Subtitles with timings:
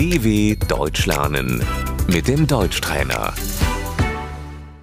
[0.00, 1.48] DW Deutsch lernen
[2.08, 3.24] mit dem Deutschtrainer.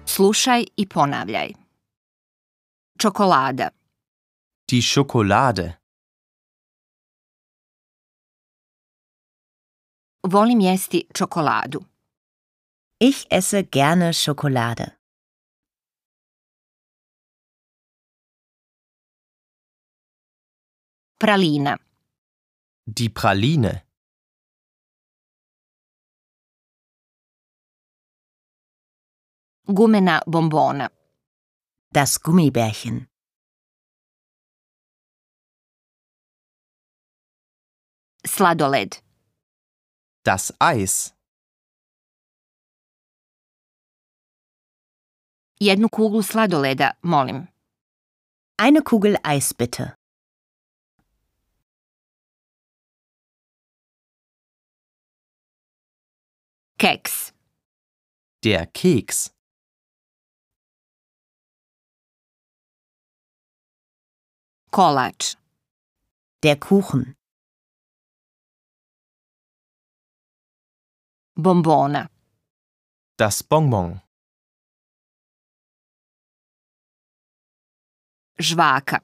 [0.06, 1.48] Slušaj i ponavljaj.
[3.02, 3.70] Čokolada,
[4.70, 5.72] Die Schokolade.
[10.22, 11.80] volim jesti čokoladu.
[13.00, 14.86] Ich esse gerne Schokolade.
[21.18, 21.76] Pralina,
[22.86, 23.87] Die Praline.
[29.68, 30.90] Gumena bombona,
[31.92, 33.08] Das Gummibärchen.
[38.26, 39.02] sladoled,
[40.24, 41.14] Das Eis.
[45.60, 47.48] jednu kuglu sladoleda, molim.
[48.56, 49.94] Eine Kugel Eis bitte.
[56.78, 57.32] Keks,
[58.44, 59.30] Der Keks.
[64.78, 65.34] Kolač,
[66.44, 67.16] Der Kuchen.
[71.36, 72.02] bombona,
[73.18, 74.00] Das Bonbon.
[78.38, 78.98] žvaka,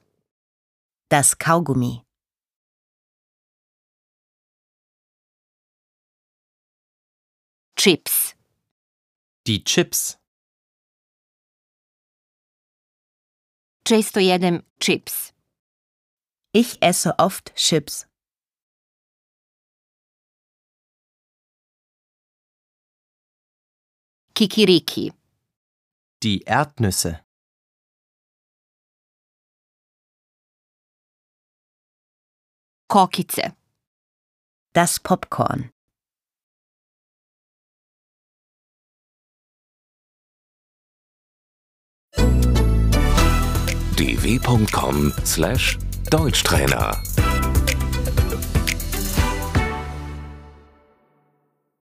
[1.11, 2.05] Das Kaugummi.
[7.75, 8.33] čips,
[9.45, 10.17] Die Chips.
[13.83, 15.34] često jedem čips.
[16.57, 18.07] Ich esse oft Chips.
[24.33, 25.11] Kikiriki,
[26.23, 27.25] Die Erdnüsse.
[32.87, 33.53] kokice,
[34.73, 35.71] Das Popcorn.
[46.09, 47.01] dw.com/deutschtrainer